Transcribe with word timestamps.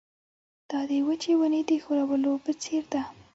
دا 0.69 0.79
د 0.89 0.91
وچې 1.07 1.33
ونې 1.39 1.61
د 1.69 1.71
ښورولو 1.83 2.31
په 2.43 2.51
څېر 2.63 2.83
ده. 2.93 3.01